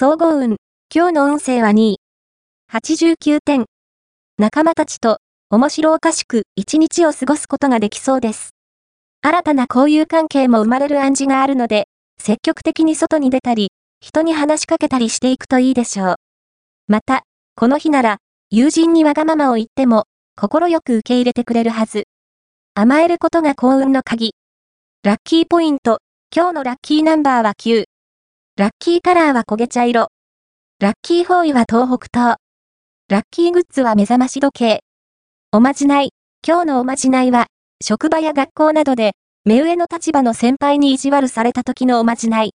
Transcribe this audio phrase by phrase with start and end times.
[0.00, 0.58] 総合運。
[0.94, 2.00] 今日の運勢は2位。
[2.72, 3.64] 89点。
[4.38, 5.18] 仲間たちと
[5.50, 8.50] 面白おかしく一日を過ごすことができそうです。
[9.22, 16.14] 新たな交友関係も生まれる暗示があるので、積極的に外に出たり、人に話しかけたりしていくといいでしょう。
[16.86, 17.24] また、
[17.56, 18.18] この日なら、
[18.50, 20.04] 友人にわがままを言っても、
[20.36, 22.04] 心よく受け入れてくれるはず。
[22.74, 24.36] 甘えることが幸運の鍵。
[25.02, 25.98] ラッキーポイント。
[26.32, 27.86] 今日のラッキーナンバーは9。
[28.58, 30.08] ラッキーカラーは焦げ茶色。
[30.80, 32.38] ラッキーフォーイは東北東。
[33.08, 34.80] ラッキーグッズは目覚まし時計。
[35.52, 36.10] おまじない。
[36.44, 37.46] 今日のおまじないは、
[37.80, 39.12] 職場や学校などで、
[39.44, 42.50] 目上の立場の先輩に意地悪された時のおまじない。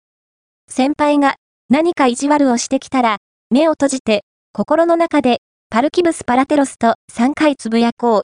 [0.69, 1.35] 先輩が
[1.69, 5.37] 何か意地悪をしてきたら、目を閉じて、心の中で、
[5.69, 8.21] パルキブスパラテロスと3回つぶやこう。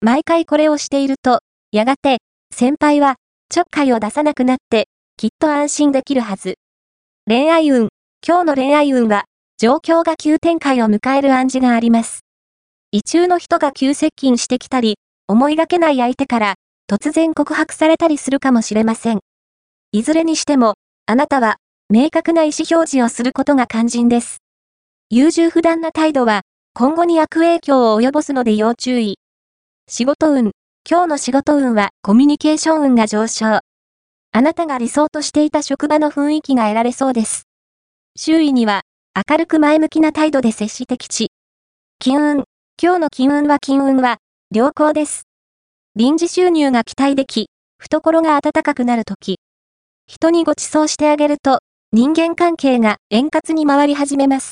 [0.00, 1.40] 毎回これをしていると、
[1.72, 2.18] やがて、
[2.54, 3.16] 先輩は、
[3.48, 6.59] ちょっかいを出さなくなって、きっと安心できるはず。
[7.32, 7.90] 恋愛運。
[8.26, 9.22] 今日の恋愛運は、
[9.56, 12.24] 状況が急展開を迎える暗示があります。
[12.90, 14.96] 異中の人が急接近してきたり、
[15.28, 16.54] 思いがけない相手から、
[16.90, 19.20] 突然告白されたりするかもしれません。
[19.92, 20.74] いずれにしても、
[21.06, 24.38] あなたは、明確な意思表示をすることが肝心です。
[25.08, 26.40] 優柔不断な態度は、
[26.74, 29.18] 今後に悪影響を及ぼすので要注意。
[29.88, 30.50] 仕事運。
[30.84, 33.60] 今日の仕事運はコミュニケーション運が上昇。
[34.32, 37.48] あなたが理想としていた職場の雰囲気が得られそうです。
[38.16, 38.82] 周囲には、
[39.28, 41.32] 明るく前向きな態度で接して吉。
[41.98, 42.44] 金運。
[42.80, 44.18] 今日の金運は金運は、
[44.54, 45.22] 良好です。
[45.96, 49.40] 臨時収入が期待でき、懐が温かくなるとき。
[50.06, 51.58] 人にご馳走してあげると、
[51.92, 54.48] 人間関係が円滑に回り始めます。